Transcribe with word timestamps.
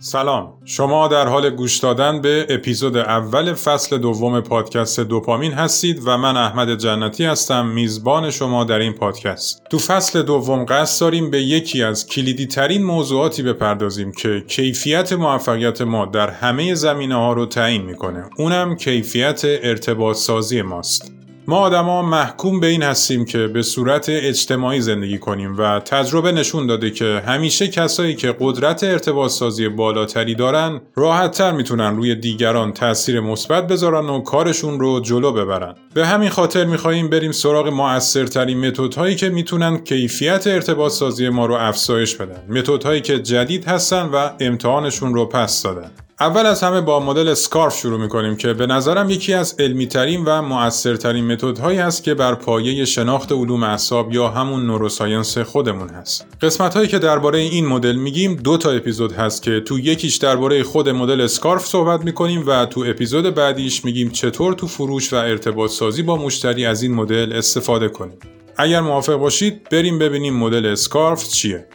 سلام. 0.00 0.52
شما 0.64 1.08
در 1.08 1.28
حال 1.28 1.50
گوش 1.50 1.78
دادن 1.78 2.20
به 2.20 2.46
اپیزود 2.48 2.96
اول 2.96 3.54
فصل 3.54 3.98
دوم 3.98 4.40
پادکست 4.40 5.00
دوپامین 5.00 5.52
هستید 5.52 6.00
و 6.04 6.18
من 6.18 6.36
احمد 6.36 6.74
جنتی 6.74 7.24
هستم 7.24 7.66
میزبان 7.66 8.30
شما 8.30 8.64
در 8.64 8.78
این 8.78 8.92
پادکست. 8.92 9.62
تو 9.70 9.78
فصل 9.78 10.22
دوم 10.22 10.64
قصد 10.64 11.00
داریم 11.00 11.30
به 11.30 11.42
یکی 11.42 11.82
از 11.82 12.06
کلیدی 12.06 12.46
ترین 12.46 12.82
موضوعاتی 12.82 13.42
بپردازیم 13.42 14.12
که 14.12 14.44
کیفیت 14.48 15.12
موفقیت 15.12 15.82
ما 15.82 16.06
در 16.06 16.30
همه 16.30 16.74
زمینه 16.74 17.14
ها 17.14 17.32
رو 17.32 17.46
تعیین 17.46 17.82
می‌کنه. 17.82 18.24
اونم 18.36 18.76
کیفیت 18.76 19.40
ارتباط 19.44 20.16
سازی 20.16 20.62
ماست. 20.62 21.17
ما 21.48 21.58
آدما 21.58 22.02
محکوم 22.02 22.60
به 22.60 22.66
این 22.66 22.82
هستیم 22.82 23.24
که 23.24 23.46
به 23.46 23.62
صورت 23.62 24.06
اجتماعی 24.08 24.80
زندگی 24.80 25.18
کنیم 25.18 25.58
و 25.58 25.80
تجربه 25.80 26.32
نشون 26.32 26.66
داده 26.66 26.90
که 26.90 27.22
همیشه 27.26 27.68
کسایی 27.68 28.14
که 28.14 28.36
قدرت 28.40 28.84
ارتباط 28.84 29.30
سازی 29.30 29.68
بالاتری 29.68 30.34
دارن 30.34 30.80
راحتتر 30.94 31.52
می‌تونن 31.52 31.96
روی 31.96 32.14
دیگران 32.14 32.72
تاثیر 32.72 33.20
مثبت 33.20 33.66
بذارن 33.66 34.08
و 34.08 34.20
کارشون 34.20 34.80
رو 34.80 35.00
جلو 35.00 35.32
ببرن. 35.32 35.74
به 35.94 36.06
همین 36.06 36.28
خاطر 36.28 36.64
می‌خواهیم 36.64 37.10
بریم 37.10 37.32
سراغ 37.32 37.68
موثرترین 37.68 38.66
متدهایی 38.66 39.16
که 39.16 39.28
می‌تونن 39.28 39.78
کیفیت 39.78 40.46
ارتباط 40.46 40.92
سازی 40.92 41.28
ما 41.28 41.46
رو 41.46 41.54
افزایش 41.54 42.16
بدن. 42.16 42.58
متدهایی 42.58 43.00
که 43.00 43.18
جدید 43.18 43.64
هستن 43.64 44.02
و 44.02 44.30
امتحانشون 44.40 45.14
رو 45.14 45.26
پس 45.26 45.62
دادن. 45.62 45.90
اول 46.20 46.46
از 46.46 46.62
همه 46.62 46.80
با 46.80 47.00
مدل 47.00 47.28
اسکارف 47.28 47.76
شروع 47.76 48.00
می‌کنیم 48.00 48.36
که 48.36 48.52
به 48.52 48.66
نظرم 48.66 49.10
یکی 49.10 49.34
از 49.34 49.54
علمی 49.58 49.86
ترین 49.86 50.24
و 50.24 50.42
مؤثرترین 50.42 51.32
متد 51.32 51.58
هایی 51.58 51.78
هست 51.78 52.04
که 52.04 52.14
بر 52.14 52.34
پایه 52.34 52.84
شناخت 52.84 53.32
علوم 53.32 53.62
اعصاب 53.62 54.14
یا 54.14 54.28
همون 54.28 54.66
نوروساینس 54.66 55.38
خودمون 55.38 55.88
هست. 55.88 56.26
قسمت 56.42 56.74
هایی 56.74 56.88
که 56.88 56.98
درباره 56.98 57.38
این 57.38 57.66
مدل 57.66 57.96
میگیم 57.96 58.34
دو 58.34 58.56
تا 58.56 58.70
اپیزود 58.70 59.12
هست 59.12 59.42
که 59.42 59.60
تو 59.60 59.78
یکیش 59.78 60.16
درباره 60.16 60.62
خود 60.62 60.88
مدل 60.88 61.20
اسکارف 61.20 61.66
صحبت 61.66 62.04
می‌کنیم 62.04 62.44
و 62.46 62.66
تو 62.66 62.84
اپیزود 62.88 63.34
بعدیش 63.34 63.84
میگیم 63.84 64.10
چطور 64.10 64.54
تو 64.54 64.66
فروش 64.66 65.12
و 65.12 65.16
ارتباط 65.16 65.70
سازی 65.70 66.02
با 66.02 66.16
مشتری 66.16 66.66
از 66.66 66.82
این 66.82 66.94
مدل 66.94 67.32
استفاده 67.32 67.88
کنیم. 67.88 68.18
اگر 68.56 68.80
موافق 68.80 69.14
باشید 69.14 69.68
بریم 69.68 69.98
ببینیم 69.98 70.36
مدل 70.36 70.66
اسکارف 70.66 71.28
چیه. 71.28 71.66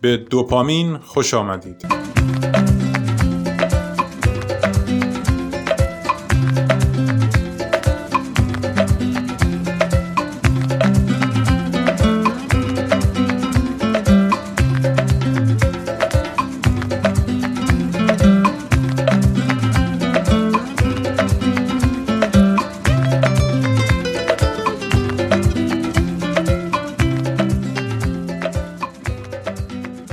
به 0.00 0.16
دوپامین 0.16 0.98
خوش 0.98 1.34
آمدید. 1.34 2.11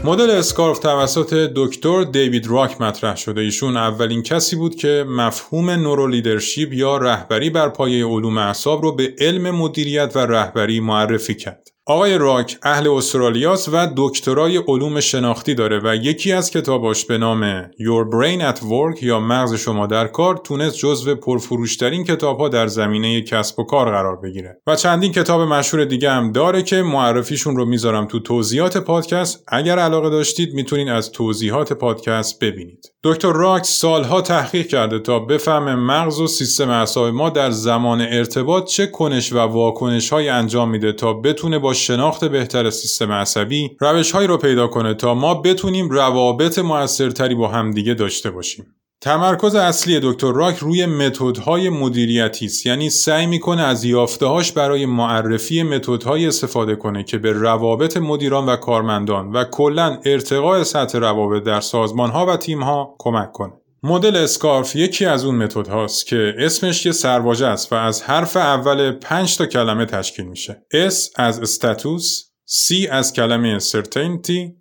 مدل 0.10 0.30
SCARF 0.30 0.80
توسط 0.80 1.34
دکتر 1.56 2.04
دیوید 2.04 2.48
راک 2.48 2.82
مطرح 2.82 3.16
شده 3.16 3.42
ایشون 3.42 3.78
اولین 3.78 4.24
کسی 4.24 4.56
بود 4.56 4.76
که 4.76 5.06
مفهوم 5.08 5.70
neuroleadership 5.70 6.74
یا 6.74 6.98
رهبری 6.98 7.50
بر 7.50 7.70
پایه 7.70 8.06
علوم 8.06 8.38
اعصاب 8.38 8.82
رو 8.82 8.96
به 8.96 9.16
علم 9.20 9.52
مدیریت 9.52 10.12
و 10.16 10.20
رهبری 10.20 10.80
معرفی 10.80 11.36
کرد. 11.36 11.68
آقای 11.90 12.18
راک 12.18 12.58
اهل 12.64 12.88
استرالیاست 12.88 13.70
و 13.74 13.88
دکترای 13.98 14.58
علوم 14.58 15.00
شناختی 15.00 15.54
داره 15.54 15.82
و 15.84 15.96
یکی 15.96 16.32
از 16.32 16.52
کتاباش 16.52 17.06
به 17.06 17.18
نام 17.18 17.64
Your 17.64 18.06
Brain 18.12 18.56
at 18.56 18.60
Work 18.60 19.04
یا 19.04 19.20
مغز 19.20 19.54
شما 19.54 19.88
در 19.88 20.08
کار 20.08 20.38
تونست 20.38 20.78
جزو 20.78 21.16
پرفروشترین 21.16 22.04
کتابها 22.04 22.50
در 22.50 22.68
زمینه 22.68 23.22
کسب 23.22 23.60
و 23.60 23.64
کار 23.64 23.92
قرار 23.92 24.16
بگیره. 24.16 24.62
و 24.68 24.76
چندین 24.76 25.12
کتاب 25.12 25.42
مشهور 25.42 25.86
دیگه 25.86 26.12
هم 26.12 26.32
داره 26.32 26.62
که 26.62 26.82
معرفیشون 26.82 27.56
رو 27.56 27.66
می‌ذارم 27.66 28.06
تو 28.06 28.20
توضیحات 28.20 28.78
پادکست. 28.78 29.44
اگر 29.48 29.80
علاقه 29.80 30.10
داشتید 30.10 30.54
می‌تونید 30.54 30.90
از 30.90 31.12
توضیحات 31.12 31.74
پادکست 31.74 32.40
ببینید. 32.44 32.86
دکتر 33.04 33.32
راک 33.32 33.66
سالها 33.66 34.22
تحقیق 34.22 34.68
کرده 34.68 35.00
تا 35.00 35.20
بفهمه 35.20 35.76
مغز 35.76 36.20
و 36.20 36.28
سیستم 36.28 36.70
اعصاب 36.70 37.14
ما 37.14 37.30
در 37.30 37.52
زمان 37.52 38.02
ارتباط 38.02 38.66
چه 38.66 38.88
کنش 38.88 39.34
و 39.34 39.38
واکنش 39.38 40.14
انجام 40.14 40.70
میده 40.70 40.94
تا 40.94 41.14
بتونه 41.14 41.60
با 41.60 41.74
شناخت 41.80 42.26
بهتر 42.26 42.70
سیستم 42.70 43.12
عصبی 43.12 43.78
روش 43.80 44.12
هایی 44.12 44.28
رو 44.28 44.38
پیدا 44.38 44.68
کنه 44.68 44.94
تا 44.94 45.14
ما 45.14 45.34
بتونیم 45.34 45.90
روابط 45.90 46.60
موثرتری 46.60 47.36
با 47.36 47.48
همدیگه 47.48 47.94
داشته 47.94 48.32
باشیم. 48.32 48.66
تمرکز 49.02 49.56
اصلی 49.56 50.00
دکتر 50.04 50.32
راک 50.32 50.58
روی 50.58 50.86
متدهای 50.86 51.70
مدیریتی 51.70 52.46
است 52.46 52.66
یعنی 52.66 52.90
سعی 52.90 53.26
می‌کنه 53.26 53.62
از 53.62 53.86
یافتههاش 53.86 54.52
برای 54.52 54.86
معرفی 54.86 55.64
متدهایی 55.64 56.28
استفاده 56.28 56.76
کنه 56.76 57.04
که 57.04 57.18
به 57.18 57.32
روابط 57.32 57.98
مدیران 57.98 58.46
و 58.46 58.56
کارمندان 58.56 59.32
و 59.32 59.44
کلا 59.44 60.00
ارتقاء 60.06 60.64
سطح 60.64 60.98
روابط 60.98 61.44
در 61.44 61.62
سازمانها 61.62 62.26
و 62.26 62.38
تیمها 62.38 62.96
کمک 63.00 63.32
کنه. 63.32 63.54
مدل 63.84 64.16
اسکارف 64.16 64.76
یکی 64.76 65.06
از 65.06 65.26
اون 65.26 65.36
متد 65.36 65.68
هاست 65.68 66.08
که 66.08 66.34
اسمش 66.38 66.86
یه 66.86 66.92
سرواژه 66.92 67.46
است 67.46 67.74
و 67.74 67.76
از 67.76 68.04
حرف 68.04 68.38
اول 68.38 68.92
5 68.92 69.38
تا 69.38 69.46
کلمه 69.46 69.86
تشکیل 69.86 70.26
میشه. 70.26 70.66
S 70.74 70.96
از 71.16 71.40
استاتوس، 71.40 72.24
C 72.48 72.88
از 72.92 73.14
کلمه 73.14 73.60
certainty، 73.60 74.60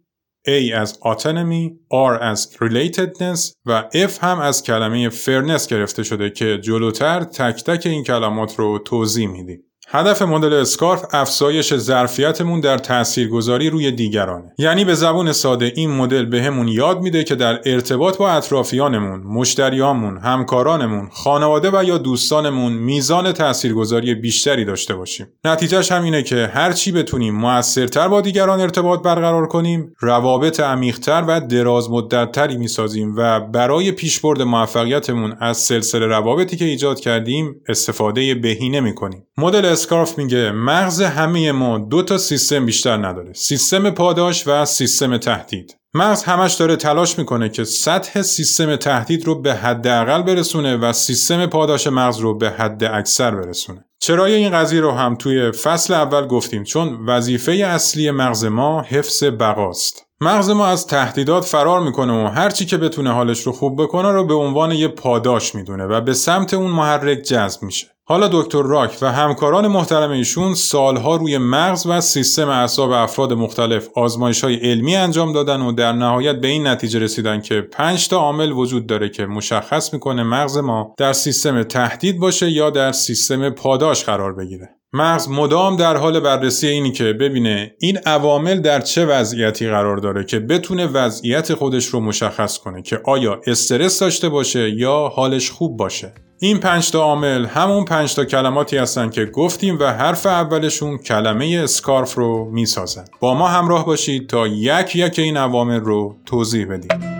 A 0.49 0.73
از 0.75 0.99
autonomy، 1.03 1.71
R 1.93 2.23
از 2.23 2.57
relatedness 2.61 3.53
و 3.67 3.85
F 3.95 4.19
هم 4.21 4.39
از 4.39 4.63
کلمه 4.63 5.11
fairness 5.11 5.67
گرفته 5.67 6.03
شده 6.03 6.31
که 6.31 6.59
جلوتر 6.59 7.25
تک 7.25 7.65
تک 7.65 7.87
این 7.87 8.05
کلمات 8.05 8.59
رو 8.59 8.79
توضیح 8.79 9.29
میدیم. 9.29 9.68
هدف 9.91 10.23
مدل 10.23 10.53
اسکارف 10.53 11.05
افزایش 11.13 11.75
ظرفیتمون 11.75 12.61
در 12.61 12.79
تاثیرگذاری 12.79 13.71
روی 13.71 13.91
دیگرانه. 13.91 14.53
یعنی 14.59 14.85
به 14.85 14.95
زبون 14.95 15.33
ساده 15.33 15.73
این 15.77 15.91
مدل 15.91 16.25
بهمون 16.25 16.67
به 16.67 16.73
یاد 16.73 17.01
میده 17.01 17.25
که 17.25 17.35
در 17.35 17.61
ارتباط 17.65 18.17
با 18.17 18.31
اطرافیانمون 18.31 19.21
مشتریامون 19.21 20.19
همکارانمون 20.19 21.09
خانواده 21.13 21.71
و 21.73 21.85
یا 21.85 21.99
دوستانمون 21.99 22.73
میزان 22.73 23.33
تاثیرگذاری 23.33 24.15
بیشتری 24.15 24.65
داشته 24.65 24.95
باشیم. 24.95 25.27
نتیجهش 25.45 25.93
هم 25.93 26.03
اینه 26.03 26.23
که 26.23 26.51
هر 26.55 26.73
چی 26.73 26.93
بتونیم 26.93 27.35
موثرتر 27.35 28.09
با 28.09 28.21
دیگران 28.21 28.61
ارتباط 28.61 29.03
برقرار 29.03 29.47
کنیم 29.47 29.95
روابط 30.01 30.61
عمیقتر 30.61 31.25
و 31.29 31.41
دراز 31.41 31.91
مدتتری 31.91 32.57
می‌سازیم 32.57 33.15
و 33.17 33.41
برای 33.41 33.93
پیشبرد 33.93 34.43
موفقیتمون 34.43 35.37
از 35.41 35.57
سلسله 35.57 36.07
روابطی 36.07 36.57
که 36.57 36.65
ایجاد 36.65 37.01
کردیم 37.01 37.55
استفاده 37.69 38.35
بهینه 38.35 38.81
می‌کنیم. 38.81 39.27
مدل 39.39 39.65
اسکارف 39.79 40.19
میگه 40.19 40.53
مغز 40.53 41.03
همه 41.03 41.53
ما 41.53 41.79
دو 41.79 42.03
تا 42.03 42.19
سیستم 42.19 42.67
بیشتر 42.67 42.97
نداره. 42.97 43.33
سیستم 43.33 43.91
پاداش 43.91 44.47
و 44.47 44.65
سیستم 44.65 45.17
تهدید. 45.17 45.77
مغز 45.95 46.23
همش 46.23 46.55
داره 46.55 46.77
تلاش 46.77 47.19
می‌کنه 47.19 47.49
که 47.49 47.65
سطح 47.65 48.23
سیستم 48.23 48.77
تهدید 48.77 49.27
رو 49.27 49.43
به 49.43 49.55
حداقل 49.55 50.23
برسونه 50.23 50.77
و 50.77 50.93
سیستم 50.93 51.47
پاداش 51.47 51.87
مغز 51.87 52.19
رو 52.19 52.39
به 52.39 52.51
حد 52.51 52.85
اکثر 52.85 53.35
برسونه. 53.35 53.85
چرای 54.01 54.35
این 54.35 54.53
قضیه 54.53 54.81
رو 54.81 54.91
هم 54.91 55.15
توی 55.15 55.53
فصل 55.53 55.95
اول 55.95 56.27
گفتیم 56.27 56.65
چون 56.65 57.07
وظیفه 57.07 57.53
اصلی 57.53 58.11
مغز 58.11 58.45
ما 58.45 58.83
حفظ 58.83 59.25
بقاست. 59.25 60.08
مغز 60.21 60.51
ما 60.51 60.67
از 60.67 60.87
تهدیدات 60.87 61.45
فرار 61.45 61.81
می‌کنه 61.81 62.25
و 62.25 62.27
هرچی 62.27 62.67
که 62.67 62.77
بتونه 62.77 63.13
حالش 63.13 63.41
رو 63.41 63.53
خوب 63.53 63.83
بکنه 63.83 64.13
رو 64.13 64.25
به 64.25 64.35
عنوان 64.35 64.73
یه 64.73 64.89
پاداش 64.89 65.55
می‌دونه 65.55 65.85
و 65.85 66.01
به 66.01 66.15
سمت 66.15 66.55
اون 66.55 66.71
محرک 66.71 67.19
جذب 67.19 67.63
میشه 67.63 67.87
حالا 68.05 68.29
دکتر 68.33 68.63
راک 68.63 68.99
و 69.03 69.13
همکاران 69.13 69.69
محترم 69.69 70.11
ایشون 70.11 70.55
سالها 70.55 71.17
روی 71.17 71.39
مغز 71.39 71.87
و 71.87 72.01
سیستم 72.01 72.49
اعصاب 72.49 72.91
افراد 72.91 73.33
مختلف 73.33 73.89
آزمایش 73.95 74.45
های 74.45 74.55
علمی 74.55 74.97
انجام 74.97 75.33
دادن 75.33 75.61
و 75.61 75.73
در 75.73 75.93
نهایت 75.93 76.37
به 76.37 76.49
این 76.49 76.67
نتیجه 76.67 76.99
رسیدن 76.99 77.41
که 77.41 77.61
5 77.61 78.09
تا 78.09 78.17
عامل 78.17 78.53
وجود 78.53 78.87
داره 78.87 79.09
که 79.09 79.27
مشخص 79.27 79.93
می‌کنه 79.93 80.23
مغز 80.23 80.59
ما 80.59 80.95
در 80.99 81.13
سیستم 81.13 81.63
تهدید 81.63 82.19
باشه 82.21 82.51
یا 82.51 82.71
در 82.71 82.93
سیستم 82.93 83.51
پاداش 83.51 84.05
قرار 84.05 84.35
بگیره. 84.35 84.78
مغز 84.93 85.29
مدام 85.29 85.77
در 85.77 85.97
حال 85.97 86.21
بررسی 86.21 86.67
اینی 86.67 86.93
که 86.93 87.13
ببینه 87.13 87.75
این 87.81 87.99
عوامل 88.07 88.61
در 88.61 88.81
چه 88.81 89.07
وضعیتی 89.07 89.69
قرار 89.69 89.97
داره 89.97 90.25
که 90.25 90.39
بتونه 90.41 90.87
وضعیت 90.87 91.55
خودش 91.55 91.87
رو 91.87 92.01
مشخص 92.01 92.59
کنه 92.59 92.83
که 92.83 93.01
آیا 93.05 93.41
استرس 93.47 93.99
داشته 93.99 94.29
باشه 94.29 94.71
یا 94.71 95.13
حالش 95.15 95.51
خوب 95.51 95.77
باشه. 95.77 96.13
این 96.41 96.59
پنج 96.59 96.91
تا 96.91 97.03
عامل 97.03 97.47
همون 97.47 97.85
پنج 97.85 98.15
تا 98.15 98.25
کلماتی 98.25 98.77
هستن 98.77 99.11
که 99.11 99.25
گفتیم 99.25 99.79
و 99.81 99.93
حرف 99.93 100.27
اولشون 100.27 100.99
کلمه 100.99 101.61
اسکارف 101.65 102.15
رو 102.15 102.51
می‌سازن. 102.51 103.05
با 103.21 103.35
ما 103.35 103.49
همراه 103.49 103.87
باشید 103.87 104.29
تا 104.29 104.47
یک 104.47 104.97
یک 104.97 105.19
این 105.19 105.37
عوامل 105.37 105.81
رو 105.81 106.17
توضیح 106.27 106.67
بدیم. 106.67 107.19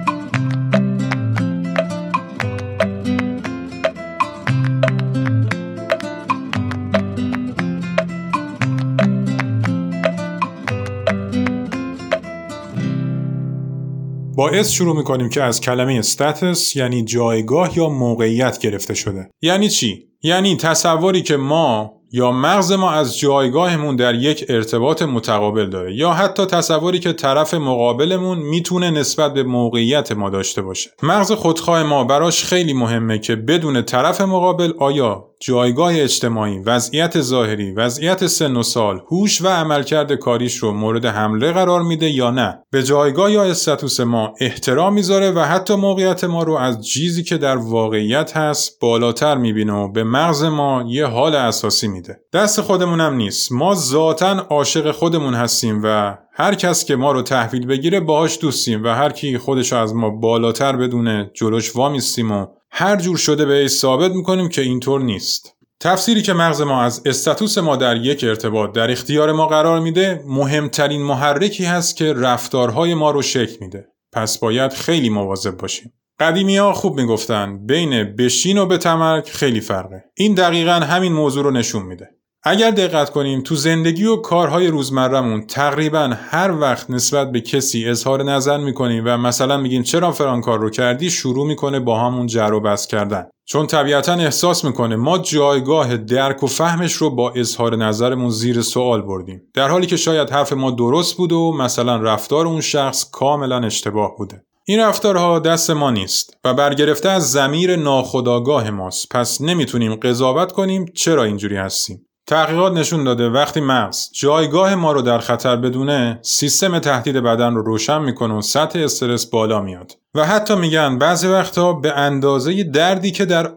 با 14.39 14.49
با 14.49 14.63
شروع 14.63 14.97
می‌کنیم 14.97 15.29
که 15.29 15.43
از 15.43 15.61
کلمه 15.61 15.95
استاتس 15.95 16.77
یعنی 16.77 17.05
جایگاه 17.05 17.79
یا 17.79 17.89
موقعیت 17.89 18.59
گرفته 18.59 18.95
شده. 18.95 19.31
یعنی 19.43 19.69
چی؟ 19.69 20.05
یعنی 20.23 20.57
تصوری 20.57 21.23
که 21.23 21.37
ما 21.37 21.93
یا 22.13 22.33
مغز 22.33 22.73
ما 22.73 22.91
از 22.91 23.19
جایگاهمون 23.19 23.97
در 23.97 24.15
یک 24.15 24.45
ارتباط 24.49 25.03
متقابل 25.03 25.71
داره 25.71 25.95
یا 25.95 26.13
حتی 26.13 26.47
تصوری 26.47 26.99
که 26.99 27.13
طرف 27.13 27.55
مقابلمون 27.55 28.39
می‌تونه 28.39 28.91
نسبت 28.91 29.35
به 29.35 29.43
موقعیت 29.43 30.13
ما 30.13 30.31
داشته 30.31 30.63
باشه. 30.63 30.91
مغز 31.03 31.33
خودخواه 31.33 31.83
ما 31.83 32.05
براش 32.05 32.45
خیلی 32.45 32.73
مهمه 32.73 33.19
که 33.19 33.37
بدون 33.37 33.83
طرف 33.83 34.21
مقابل 34.21 34.73
آیا 34.79 35.28
جایگاه 35.41 35.93
اجتماعی، 35.95 36.59
وضعیت 36.59 37.21
ظاهری، 37.21 37.73
وضعیت 37.73 38.27
سن 38.27 38.57
و 38.57 38.63
سال، 38.63 39.01
هوش 39.11 39.43
و 39.43 39.49
عملکرد 39.49 40.13
کاریش 40.13 40.57
رو 40.57 40.73
مورد 40.73 41.07
حمله 41.07 41.53
قرار 41.53 41.83
میده 41.83 42.11
یا 42.11 42.31
نه. 42.31 42.59
به 42.71 42.83
جایگاه 42.83 43.33
یا 43.33 43.45
استاتوس 43.45 44.01
ما 44.01 44.35
احترام 44.41 44.95
می‌ذاره 44.95 45.31
و 45.31 45.41
حتی 45.41 45.75
موقعیت 45.75 46.25
ما 46.25 46.43
رو 46.43 46.55
از 46.55 46.87
چیزی 46.87 47.23
که 47.23 47.39
در 47.39 47.57
واقعیت 47.57 48.37
هست 48.37 48.81
بالاتر 48.81 49.37
می‌بینه 49.37 49.73
و 49.73 49.93
به 49.93 50.05
مغز 50.05 50.45
ما 50.45 50.85
یه 50.89 51.07
حال 51.07 51.35
اساسی 51.35 51.89
میده. 51.89 52.21
دست 52.33 52.61
خودمونم 52.61 53.15
نیست. 53.15 53.53
ما 53.53 53.75
ذاتا 53.75 54.47
عاشق 54.51 54.91
خودمون 54.91 55.35
هستیم 55.35 55.81
و 55.85 56.19
هر 56.33 56.55
کس 56.55 56.85
که 56.85 56.97
ما 56.97 57.13
رو 57.13 57.23
تحویل 57.23 57.67
بگیره 57.67 58.01
باهاش 58.01 58.39
دوستیم 58.41 58.85
و 58.85 58.89
هر 58.89 59.11
کی 59.11 59.39
خودش 59.39 59.73
از 59.73 59.95
ما 59.95 60.11
بالاتر 60.11 60.77
بدونه 60.77 61.31
جلوش 61.35 61.77
وامیستیم 61.77 62.33
و 62.33 62.47
هر 62.71 62.97
جور 62.97 63.17
شده 63.17 63.45
به 63.45 63.69
ثابت 63.69 64.13
می‌کنیم 64.13 64.49
که 64.49 64.63
اینطور 64.63 65.01
نیست. 65.01 65.55
تفسیری 65.81 66.23
که 66.23 66.33
مغز 66.33 66.61
ما 66.61 66.83
از 66.83 67.03
استاتوس 67.07 67.59
ما 67.59 67.77
در 67.77 67.97
یک 67.97 68.25
ارتباط 68.25 68.73
در 68.73 68.91
اختیار 68.91 69.33
ما 69.33 69.47
قرار 69.47 69.81
میده 69.81 70.23
مهمترین 70.27 71.03
محرکی 71.03 71.65
هست 71.65 71.97
که 71.97 72.13
رفتارهای 72.13 72.95
ما 72.95 73.11
رو 73.11 73.23
شکل 73.23 73.57
میده. 73.61 73.89
پس 74.13 74.39
باید 74.39 74.73
خیلی 74.73 75.09
مواظب 75.09 75.57
باشیم. 75.57 75.93
قدیمی 76.21 76.57
ها 76.57 76.73
خوب 76.73 77.01
می‌گفتن 77.01 77.67
بین 77.67 78.05
بشین 78.05 78.59
و 78.59 78.67
به 78.67 78.79
تمرک 78.79 79.31
خیلی 79.31 79.61
فرقه. 79.61 80.05
این 80.15 80.35
دقیقا 80.35 80.73
همین 80.73 81.13
موضوع 81.13 81.45
رو 81.45 81.51
نشون 81.51 81.83
میده. 81.83 82.11
اگر 82.43 82.71
دقت 82.71 83.11
کنیم 83.11 83.41
تو 83.41 83.55
زندگی 83.55 84.05
و 84.05 84.17
کارهای 84.17 84.67
روزمرهمون 84.67 85.47
تقریبا 85.47 86.11
هر 86.31 86.61
وقت 86.61 86.91
نسبت 86.91 87.33
به 87.33 87.41
کسی 87.41 87.89
اظهار 87.89 88.23
نظر 88.23 88.59
می‌کنیم 88.59 89.03
و 89.07 89.17
مثلا 89.17 89.57
میگیم 89.57 89.83
چرا 89.83 90.13
فران 90.13 90.41
کار 90.41 90.59
رو 90.59 90.71
کردی 90.71 91.11
شروع 91.11 91.47
می‌کنه 91.47 91.81
با 91.81 92.01
همون 92.01 92.27
جر 92.27 92.53
و 92.53 92.61
بس 92.61 92.87
کردن. 92.87 93.27
چون 93.45 93.67
طبیعتا 93.67 94.13
احساس 94.13 94.65
می‌کنه 94.65 94.97
ما 94.97 95.19
جایگاه 95.19 95.97
درک 95.97 96.43
و 96.43 96.47
فهمش 96.47 96.93
رو 96.93 97.11
با 97.11 97.31
اظهار 97.31 97.77
نظرمون 97.77 98.31
زیر 98.31 98.63
سوال 98.63 99.03
بردیم. 99.03 99.43
در 99.55 99.69
حالی 99.69 99.87
که 99.87 99.97
شاید 99.97 100.31
حرف 100.31 100.53
ما 100.53 100.71
درست 100.71 101.17
بود 101.17 101.33
و 101.33 101.53
مثلا 101.53 101.97
رفتار 101.97 102.47
اون 102.47 102.61
شخص 102.61 103.11
کاملا 103.11 103.59
اشتباه 103.59 104.17
بوده. 104.19 104.43
این 104.67 104.81
رفتارها 104.81 105.39
دست 105.39 105.71
ما 105.71 105.91
نیست 105.91 106.37
و 106.45 106.55
برگرفته 106.55 107.09
از 107.09 107.33
زمیر 107.33 107.77
ناخداگاه 107.77 108.71
ماست. 108.71 109.09
پس 109.11 109.41
نمی‌تونیم 109.41 109.95
قضاوت 109.95 110.53
کنیم 110.53 110.87
چرا 110.95 111.25
اینجوری 111.25 111.57
هستیم. 111.57 112.05
تحقیقات 112.29 112.73
نشون 112.73 113.05
داده 113.05 113.29
وقتی 113.29 113.61
مغز 113.61 114.09
جایگاه 114.13 114.75
ما 114.75 114.93
رو 114.93 115.03
در 115.03 115.19
خطر 115.19 115.57
بدونه 115.57 116.19
سیستم 116.23 116.79
تهدید 116.79 117.17
بدن 117.17 117.55
رو 117.55 117.63
روشن 117.63 118.03
می‌کنه 118.03 118.35
و 118.35 118.43
سطح 118.43 118.79
استرس 118.79 119.27
بالا 119.27 119.61
میاد. 119.61 119.93
و 120.15 120.25
حتی 120.25 120.55
میگن 120.55 120.99
بعضی 120.99 121.27
وقتها 121.27 121.73
به 121.73 121.93
اندازه 121.93 122.65
دردی 122.65 123.11
که 123.11 123.25
در 123.25 123.51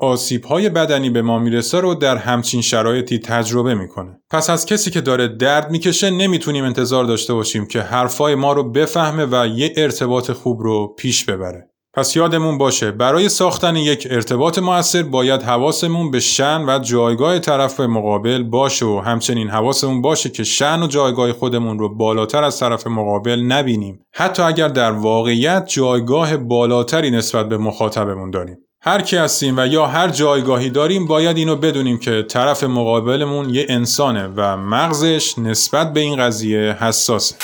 های 0.50 0.70
بدنی 0.70 1.10
به 1.10 1.22
ما 1.22 1.40
می‌رسه 1.40 1.80
رو 1.80 1.96
در 1.96 2.18
همچین 2.18 2.62
شرایطی 2.62 3.20
تجربه 3.20 3.76
می‌کنه. 3.76 4.20
پس 4.30 4.50
از 4.50 4.66
کسی 4.66 4.92
که 4.92 5.02
داره 5.02 5.28
درد 5.28 5.72
می‌کشه 5.72 6.10
نمی‌تونیم 6.10 6.64
انتظار 6.64 7.06
داشته 7.06 7.34
باشیم 7.34 7.66
که 7.66 7.82
حرفای 7.82 8.36
ما 8.36 8.54
رو 8.54 8.72
بفهمه 8.72 9.26
و 9.26 9.48
یه 9.48 9.74
ارتباط 9.78 10.32
خوب 10.32 10.62
رو 10.62 10.96
پیش 10.98 11.26
ببره. 11.26 11.71
پس 11.94 12.16
یادمون 12.16 12.58
باشه 12.58 12.92
برای 12.92 13.30
ساختن 13.30 13.76
یک 13.76 14.08
ارتباط 14.12 14.60
موثر 14.60 15.04
باید 15.04 15.42
حواسمون 15.42 16.12
به 16.12 16.20
شن 16.20 16.66
و 16.68 16.80
جایگاه 16.80 17.40
طرف 17.40 17.80
مقابل 17.80 18.44
باشه 18.44 18.86
و 18.86 19.00
همچنین 19.06 19.50
حواسمون 19.50 20.02
باشه 20.02 20.30
که 20.30 20.44
شن 20.44 20.84
و 20.84 20.88
جایگاه 20.88 21.34
خودمون 21.34 21.80
رو 21.80 21.96
بالاتر 21.96 22.44
از 22.44 22.60
طرف 22.60 22.88
مقابل 22.88 23.40
نبینیم. 23.40 24.06
حتی 24.14 24.44
اگر 24.44 24.68
در 24.68 24.92
واقعیت 24.92 25.68
جایگاه 25.68 26.38
بالاتری 26.38 27.12
نسبت 27.12 27.50
به 27.50 27.58
مخاطبمون 27.58 28.32
داریم. 28.32 28.58
هر 28.84 29.02
کی 29.02 29.18
هستیم 29.18 29.58
و 29.58 29.68
یا 29.68 29.88
هر 29.88 30.10
جایگاهی 30.10 30.70
داریم 30.70 31.08
باید 31.08 31.38
اینو 31.38 31.56
بدونیم 31.56 31.98
که 31.98 32.24
طرف 32.24 32.64
مقابلمون 32.64 33.50
یه 33.50 33.66
انسانه 33.70 34.28
و 34.36 34.58
مغزش 34.58 35.40
نسبت 35.40 35.94
به 35.94 36.00
این 36.00 36.16
قضیه 36.16 36.78
حساسه. 36.80 37.36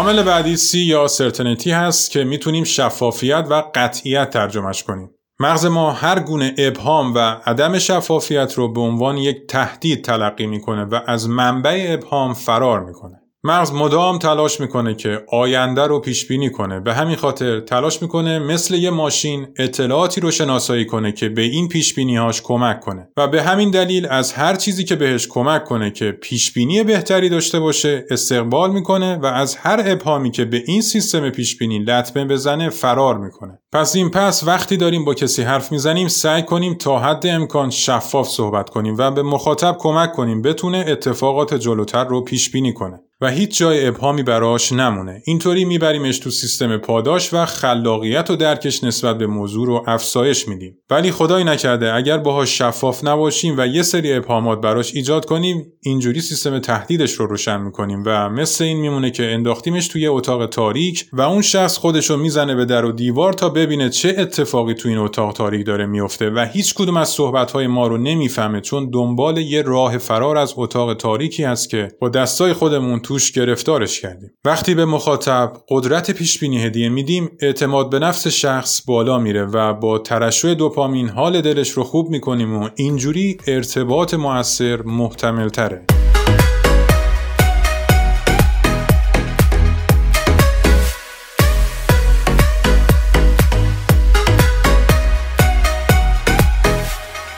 عامل 0.00 0.22
بعدی 0.22 0.56
سی 0.56 0.78
یا 0.78 1.08
سرتنتی 1.08 1.70
هست 1.70 2.10
که 2.10 2.24
می‌تونیم 2.24 2.64
شفافیت 2.64 3.46
و 3.50 3.62
قطعیت 3.74 4.30
ترجمهش 4.30 4.82
کنیم. 4.82 5.10
مغز 5.40 5.66
ما 5.66 5.92
هر 5.92 6.20
گونه 6.20 6.54
ابهام 6.58 7.14
و 7.14 7.18
عدم 7.18 7.78
شفافیت 7.78 8.54
رو 8.54 8.72
به 8.72 8.80
عنوان 8.80 9.16
یک 9.16 9.46
تهدید 9.48 10.04
تلقی 10.04 10.46
می‌کنه 10.46 10.84
و 10.84 11.00
از 11.06 11.28
منبع 11.28 11.86
ابهام 11.88 12.34
فرار 12.34 12.84
می‌کنه. 12.84 13.19
مغز 13.44 13.72
مدام 13.72 14.18
تلاش 14.18 14.60
می‌کنه 14.60 14.94
که 14.94 15.22
آینده 15.32 15.82
رو 15.82 16.00
پیش 16.00 16.26
بینی 16.26 16.50
کنه. 16.50 16.80
به 16.80 16.94
همین 16.94 17.16
خاطر 17.16 17.60
تلاش 17.60 18.02
می‌کنه 18.02 18.38
مثل 18.38 18.74
یه 18.74 18.90
ماشین 18.90 19.46
اطلاعاتی 19.58 20.20
رو 20.20 20.30
شناسایی 20.30 20.86
کنه 20.86 21.12
که 21.12 21.28
به 21.28 21.42
این 21.42 21.68
پیش 21.68 21.98
هاش 21.98 22.42
کمک 22.42 22.80
کنه. 22.80 23.08
و 23.16 23.28
به 23.28 23.42
همین 23.42 23.70
دلیل 23.70 24.06
از 24.10 24.32
هر 24.32 24.54
چیزی 24.54 24.84
که 24.84 24.96
بهش 24.96 25.26
کمک 25.28 25.64
کنه 25.64 25.90
که 25.90 26.12
پیش 26.12 26.52
بینی 26.52 26.82
بهتری 26.82 27.28
داشته 27.28 27.60
باشه 27.60 28.04
استقبال 28.10 28.70
می‌کنه 28.70 29.16
و 29.16 29.26
از 29.26 29.56
هر 29.56 29.82
ابهامی 29.86 30.30
که 30.30 30.44
به 30.44 30.62
این 30.66 30.82
سیستم 30.82 31.30
پیش 31.30 31.58
بینی 31.58 31.78
لطمه 31.78 32.24
بزنه 32.24 32.68
فرار 32.68 33.18
می‌کنه. 33.18 33.58
پس 33.72 33.96
این 33.96 34.10
پس 34.10 34.44
وقتی 34.44 34.76
داریم 34.76 35.04
با 35.04 35.14
کسی 35.14 35.42
حرف 35.42 35.72
می‌زنیم 35.72 36.08
سعی 36.08 36.42
کنیم 36.42 36.74
تا 36.74 36.98
حد 36.98 37.26
امکان 37.26 37.70
شفاف 37.70 38.28
صحبت 38.28 38.70
کنیم 38.70 38.94
و 38.98 39.10
به 39.10 39.22
مخاطب 39.22 39.76
کمک 39.78 40.12
کنیم 40.12 40.42
بتونه 40.42 40.84
اتفاقات 40.88 41.54
جلوتر 41.54 42.04
رو 42.04 42.24
پیش 42.24 42.50
بینی 42.50 42.72
کنه. 42.72 43.00
و 43.22 43.30
هیچ 43.30 43.58
جای 43.58 43.86
ابهامی 43.86 44.22
براش 44.22 44.72
نمونه. 44.72 45.22
اینطوری 45.24 45.64
میبریمش 45.64 46.18
تو 46.18 46.30
سیستم 46.30 46.76
پاداش 46.76 47.34
و 47.34 47.44
خلاقیت 47.44 48.30
و 48.30 48.36
درکش 48.36 48.84
نسبت 48.84 49.18
به 49.18 49.26
موضوع 49.26 49.66
رو 49.66 49.84
افزایش 49.86 50.48
میدیم. 50.48 50.78
ولی 50.90 51.10
خدای 51.10 51.44
نکرده 51.44 51.94
اگر 51.94 52.18
باهاش 52.18 52.58
شفاف 52.58 53.04
نباشیم 53.04 53.54
و 53.58 53.66
یه 53.66 53.82
سری 53.82 54.12
ابهامات 54.12 54.60
براش 54.60 54.94
ایجاد 54.94 55.24
کنیم 55.24 55.72
اینجوری 55.82 56.20
سیستم 56.20 56.58
تهدیدش 56.58 57.12
رو 57.12 57.26
روشن 57.26 57.60
می‌کنیم 57.60 58.02
و 58.06 58.28
مثل 58.28 58.64
این 58.64 58.80
میمونه 58.80 59.10
که 59.10 59.32
انداختیمش 59.32 59.88
توی 59.88 60.06
اتاق 60.06 60.46
تاریک 60.46 61.06
و 61.12 61.20
اون 61.20 61.42
شخص 61.42 61.76
خودش 61.76 62.10
رو 62.10 62.16
می‌زنه 62.16 62.54
به 62.54 62.64
در 62.64 62.84
و 62.84 62.92
دیوار 62.92 63.32
تا 63.32 63.48
ببینه 63.48 63.90
چه 63.90 64.14
اتفاقی 64.18 64.74
تو 64.74 64.88
این 64.88 64.98
اتاق 64.98 65.32
تاریک 65.32 65.66
داره 65.66 65.86
میفته 65.86 66.30
و 66.30 66.46
هیچ 66.52 66.74
کدوم 66.74 66.96
از 66.96 67.08
صحبتهای 67.08 67.66
ما 67.66 67.86
رو 67.86 67.98
نمی‌فهمه 67.98 68.60
چون 68.60 68.90
دنبال 68.90 69.38
یه 69.38 69.62
راه 69.62 69.98
فرار 69.98 70.38
از 70.38 70.54
اتاق 70.56 70.94
تاریکی 70.94 71.44
هست 71.44 71.70
که 71.70 71.88
با 72.00 72.08
دستای 72.08 72.52
خودمون 72.52 73.00
توش 73.10 73.32
گرفتارش 73.32 74.00
کردیم. 74.00 74.30
وقتی 74.44 74.74
به 74.74 74.84
مخاطب 74.84 75.52
قدرت 75.68 76.10
پیش 76.10 76.38
بینی 76.38 76.64
هدیه 76.64 76.88
میدیم 76.88 77.30
اعتماد 77.40 77.90
به 77.90 77.98
نفس 77.98 78.26
شخص 78.26 78.82
بالا 78.86 79.18
میره 79.18 79.44
و 79.44 79.74
با 79.74 79.98
ترشح 79.98 80.54
دوپامین 80.54 81.08
حال 81.08 81.40
دلش 81.40 81.70
رو 81.70 81.84
خوب 81.84 82.10
می‌کنیم 82.10 82.56
و 82.56 82.68
اینجوری 82.76 83.38
ارتباط 83.46 84.14
موثر 84.14 84.82
محتمل 84.82 85.48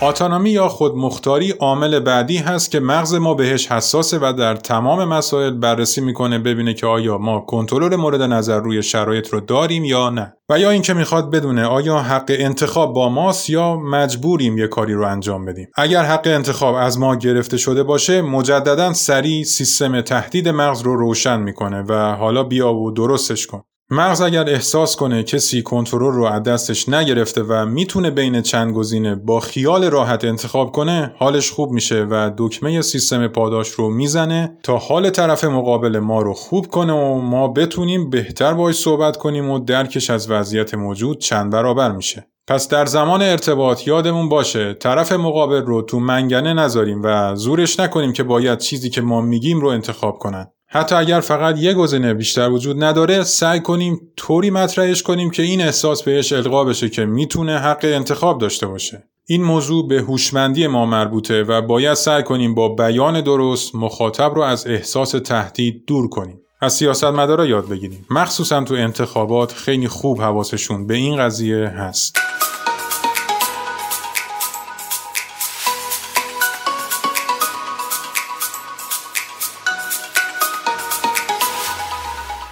تره 0.03 0.09
آتانامی 0.09 0.51
یا 0.51 0.69
خودمختاری 0.69 1.51
عامل 1.51 2.01
بعدی 2.01 2.37
هست 2.37 2.71
که 2.71 2.81
مغز 2.81 3.15
ما 3.15 3.35
بهش 3.35 3.67
حساسه 3.67 4.19
و 4.19 4.33
در 4.33 4.57
تمام 4.57 5.05
مسائل 5.05 5.51
بررسی 5.51 6.01
می‌کنه 6.01 6.39
ببینه 6.39 6.75
که 6.75 6.87
آیا 6.87 7.19
ما 7.19 7.41
کنترل 7.41 7.97
مورد 7.97 8.23
نظر 8.23 8.61
روی 8.61 8.83
شرایط 8.83 9.29
رو 9.29 9.41
داریم 9.41 9.85
یا 9.85 10.11
نه. 10.11 10.35
و 10.51 10.59
یا 10.59 10.71
اینکه 10.71 10.95
می‌خواد 10.95 11.31
بدونه 11.31 11.65
آیا 11.67 11.99
حق 11.99 12.27
انتخاب 12.29 12.95
با 12.95 13.09
ماست 13.09 13.51
یا 13.51 13.77
مجبوریم 13.77 14.59
یه 14.59 14.67
کاری 14.67 14.95
رو 14.95 15.07
انجام 15.07 15.45
بدیم. 15.45 15.69
اگر 15.77 16.03
حق 16.03 16.27
انتخاب 16.27 16.75
از 16.75 16.99
ما 16.99 17.17
گرفته 17.17 17.57
شده 17.57 17.83
باشه 17.83 18.23
مجددا 18.23 18.93
سریع 18.93 19.45
سیستم 19.45 20.01
تهدید 20.01 20.49
مغز 20.49 20.83
رو 20.83 20.97
روشن 20.97 21.41
می‌کنه 21.41 21.83
و 21.89 22.15
حالا 22.15 22.43
بیا 22.43 22.75
و 22.75 22.91
درستش 22.91 23.47
کن. 23.47 23.63
مغز 23.95 24.21
اگر 24.21 24.51
احساس 24.51 24.97
کنه 24.97 25.23
کسی 25.23 25.63
کنترل 25.63 26.15
رو 26.15 26.25
از 26.25 26.43
دستش 26.43 26.89
نگرفته 26.89 27.43
و 27.43 27.67
می‌تونه 27.67 28.11
بین 28.11 28.43
چند 28.43 28.75
گزینه 28.75 29.15
با 29.15 29.41
خیال 29.41 29.85
راحت 29.85 30.25
انتخاب 30.25 30.73
کنه 30.73 31.15
حالش 31.19 31.51
خوب 31.51 31.71
میشه 31.71 32.07
و 32.11 32.31
دکمه 32.39 32.83
سیستم 32.83 33.29
پاداش 33.29 33.69
رو 33.69 33.91
می‌زنه 33.91 34.59
تا 34.63 34.79
حال 34.79 35.11
طرف 35.11 35.45
مقابل 35.45 35.99
ما 35.99 36.23
رو 36.23 36.35
خوب 36.35 36.67
کنه 36.67 36.93
و 36.93 37.19
ما 37.19 37.49
بتونیم 37.49 38.11
بهتر 38.11 38.55
باش 38.55 38.75
صحبت 38.75 39.17
کنیم 39.17 39.51
و 39.51 39.59
درکش 39.59 40.11
از 40.11 40.31
وضعیت 40.31 40.75
موجود 40.75 41.19
چند 41.19 41.53
برابر 41.53 41.93
میشه 41.93 42.27
پس 42.49 42.69
در 42.69 42.87
زمان 42.87 43.23
ارتباط 43.23 43.87
یادمون 43.87 44.29
باشه 44.29 44.75
طرف 44.75 45.13
مقابل 45.13 45.63
رو 45.63 45.83
تو 45.83 46.01
منگنه 46.01 46.55
نذاریم 46.55 47.01
و 47.05 47.35
زورش 47.35 47.81
نکنیم 47.81 48.13
که 48.13 48.23
باید 48.23 48.59
چیزی 48.59 48.91
که 48.91 49.01
ما 49.01 49.21
میگیم 49.21 49.61
رو 49.61 49.69
انتخاب 49.69 50.19
کنن. 50.19 50.47
حتی 50.75 50.95
اگر 50.95 51.21
فقط 51.21 51.59
یه 51.59 51.75
گزینه 51.75 52.15
بیشتر 52.15 52.51
وجود 52.51 52.85
نداره 52.85 53.23
سعی 53.23 53.61
کنیم 53.61 54.01
طوری 54.17 54.51
مطرحش 54.51 55.03
کنیم 55.03 55.31
که 55.31 55.43
این 55.43 55.61
احساس 55.61 56.03
بهش 56.03 56.33
القا 56.33 56.65
بشه 56.65 56.89
که 56.89 57.05
می‌تونه 57.05 57.59
حق 57.59 57.81
انتخاب 57.83 58.39
داشته 58.39 58.67
باشه. 58.67 59.05
این 59.27 59.43
موضوع 59.43 59.89
به 59.89 60.01
هوشمندی 60.01 60.67
ما 60.67 60.87
مربوطه 60.87 61.43
و 61.43 61.63
باید 61.63 61.95
سعی 61.95 62.23
کنیم 62.23 62.55
با 62.55 62.69
بیان 62.69 63.21
درست 63.21 63.75
مخاطب 63.75 64.35
رو 64.35 64.43
از 64.43 64.67
احساس 64.67 65.11
تهدید 65.11 65.85
دور 65.87 66.09
کنیم. 66.09 66.41
از 66.61 66.73
سیاست 66.73 67.05
مدارا 67.05 67.47
یاد 67.47 67.69
بگیریم. 67.69 68.07
مخصوصا 68.11 68.65
تو 68.65 68.75
انتخابات 68.75 69.53
خیلی 69.53 69.89
خوب 69.89 70.21
حواسشون 70.21 70.87
به 70.87 70.95
این 70.95 71.17
قضیه 71.17 71.67
هست. 71.67 72.19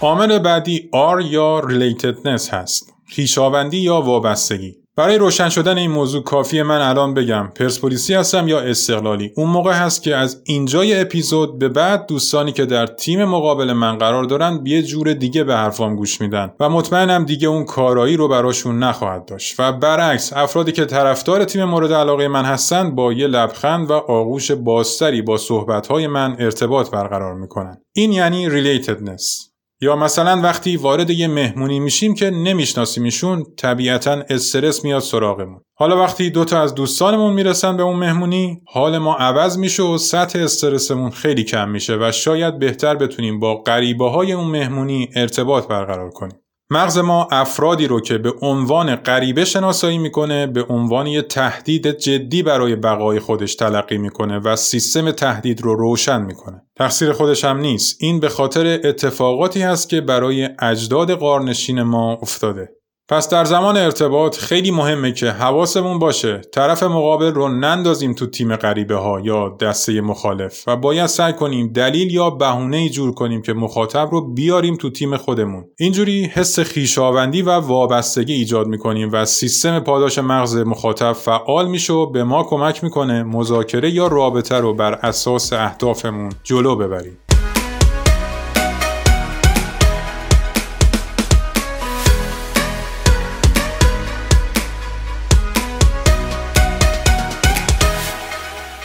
عامل 0.02 0.38
بعدی 0.38 0.90
R 1.18 1.24
یا 1.24 1.62
relatedness 1.64 2.48
هست. 2.52 2.92
خیشاوندی 3.08 3.76
یا 3.76 4.00
وابستگی. 4.00 4.74
برای 4.96 5.18
روشن 5.18 5.48
شدن 5.48 5.78
این 5.78 5.90
موضوع 5.90 6.22
کافی 6.22 6.62
من 6.62 6.80
الان 6.80 7.14
بگم 7.14 7.48
پرسپولیسی 7.56 8.14
هستم 8.14 8.48
یا 8.48 8.60
استقلالی 8.60 9.32
اون 9.36 9.50
موقع 9.50 9.72
هست 9.72 10.02
که 10.02 10.16
از 10.16 10.42
اینجای 10.46 11.00
اپیزود 11.00 11.58
به 11.58 11.68
بعد 11.68 12.06
دوستانی 12.06 12.52
که 12.52 12.66
در 12.66 12.86
تیم 12.86 13.24
مقابل 13.24 13.72
من 13.72 13.98
قرار 13.98 14.24
دارن 14.24 14.60
یه 14.64 14.82
جور 14.82 15.12
دیگه 15.12 15.44
به 15.44 15.54
حرفام 15.54 15.96
گوش 15.96 16.20
میدن 16.20 16.50
و 16.60 16.68
مطمئنم 16.68 17.24
دیگه 17.24 17.48
اون 17.48 17.64
کارایی 17.64 18.16
رو 18.16 18.28
براشون 18.28 18.78
نخواهد 18.78 19.24
داشت 19.24 19.60
و 19.60 19.72
برعکس 19.72 20.32
افرادی 20.32 20.72
که 20.72 20.84
طرفدار 20.84 21.44
تیم 21.44 21.64
مورد 21.64 21.92
علاقه 21.92 22.28
من 22.28 22.44
هستن 22.44 22.94
با 22.94 23.12
یه 23.12 23.26
لبخند 23.26 23.90
و 23.90 23.92
آغوش 23.92 24.50
بازتری 24.50 25.22
با 25.22 25.36
صحبتهای 25.36 26.06
من 26.06 26.36
ارتباط 26.38 26.90
برقرار 26.90 27.34
می‌کنن 27.34 27.76
این 27.92 28.12
یعنی 28.12 28.48
ریلیتدنس 28.48 29.49
یا 29.82 29.96
مثلا 29.96 30.40
وقتی 30.40 30.76
وارد 30.76 31.10
یه 31.10 31.28
مهمونی 31.28 31.80
میشیم 31.80 32.14
که 32.14 32.30
نمیشناسیمشون 32.30 33.44
طبیعتا 33.56 34.22
استرس 34.30 34.84
میاد 34.84 35.02
سراغمون. 35.02 35.60
حالا 35.74 35.98
وقتی 35.98 36.30
دوتا 36.30 36.62
از 36.62 36.74
دوستانمون 36.74 37.32
می‌رسن 37.34 37.76
به 37.76 37.82
اون 37.82 37.96
مهمونی 37.96 38.60
حال 38.66 38.98
ما 38.98 39.14
عوض 39.14 39.58
میشه 39.58 39.82
و 39.82 39.98
سطح 39.98 40.38
استرسمون 40.38 41.10
خیلی 41.10 41.44
کم 41.44 41.68
میشه 41.68 41.96
و 42.00 42.12
شاید 42.12 42.58
بهتر 42.58 42.94
بتونیم 42.94 43.40
با 43.40 43.56
غریبه 43.56 44.10
های 44.10 44.32
اون 44.32 44.46
مهمونی 44.46 45.08
ارتباط 45.16 45.66
برقرار 45.66 46.10
کنیم. 46.10 46.38
مغز 46.72 46.98
ما 46.98 47.28
افرادی 47.30 47.86
رو 47.86 48.00
که 48.00 48.18
به 48.18 48.32
عنوان 48.42 48.96
غریبه 48.96 49.44
شناسایی 49.44 49.98
می‌کنه 49.98 50.46
به 50.46 50.64
عنوان 50.68 51.06
یه 51.06 51.22
تهدید 51.22 51.90
جدی 51.98 52.42
برای 52.42 52.76
بقای 52.76 53.18
خودش 53.18 53.54
تلقی 53.54 53.98
می‌کنه 53.98 54.38
و 54.38 54.56
سیستم 54.56 55.10
تهدید 55.10 55.60
رو 55.60 55.74
روشن 55.74 56.22
می‌کنه. 56.22 56.62
تقصیر 56.76 57.12
خودش 57.12 57.44
هم 57.44 57.58
نیست. 57.58 57.96
این 58.00 58.20
به 58.20 58.28
خاطر 58.28 58.80
اتفاقاتی 58.84 59.62
هست 59.62 59.88
که 59.88 60.00
برای 60.00 60.48
اجداد 60.58 61.10
قارنشین 61.10 61.82
ما 61.82 62.12
افتاده. 62.12 62.68
پس 63.10 63.28
در 63.28 63.44
زمان 63.44 63.76
ارتباط 63.76 64.36
خیلی 64.36 64.70
مهمه 64.70 65.12
که 65.12 65.30
حواسمون 65.30 65.98
باشه 65.98 66.40
طرف 66.52 66.82
مقابل 66.82 67.34
رو 67.34 67.48
نندازیم 67.48 68.14
تو 68.14 68.26
تیم 68.26 68.56
غریبه 68.56 68.94
ها 68.94 69.20
یا 69.20 69.56
دسته 69.60 70.00
مخالف 70.00 70.68
و 70.68 70.76
باید 70.76 71.06
سعی 71.06 71.32
کنیم 71.32 71.72
دلیل 71.72 72.14
یا 72.14 72.30
بهونه 72.30 72.76
ای 72.76 72.90
جور 72.90 73.14
کنیم 73.14 73.42
که 73.42 73.52
مخاطب 73.52 74.08
رو 74.12 74.20
بیاریم 74.20 74.76
تو 74.76 74.90
تیم 74.90 75.16
خودمون. 75.16 75.64
اینجوری 75.78 76.24
حس 76.24 76.60
خیشاوندی 76.60 77.42
و 77.42 77.50
وابستگی 77.50 78.32
ایجاد 78.32 78.66
می‌کنیم 78.66 79.08
و 79.12 79.24
سیستم 79.24 79.80
پاداش 79.80 80.18
مغز 80.18 80.56
مخاطب 80.56 81.12
فعال 81.12 81.68
میشه 81.68 81.92
و 81.92 82.06
به 82.06 82.24
ما 82.24 82.42
کمک 82.42 82.84
می‌کنه 82.84 83.22
مذاکره 83.22 83.90
یا 83.90 84.06
رابطه 84.06 84.56
رو 84.56 84.74
بر 84.74 84.92
اساس 84.92 85.52
اهدافمون 85.52 86.32
جلو 86.44 86.76
ببریم. 86.76 87.29